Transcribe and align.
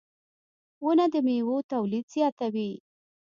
•ونه 0.83 1.05
د 1.13 1.15
میوو 1.27 1.57
تولید 1.71 2.05
زیاتوي. 2.13 2.71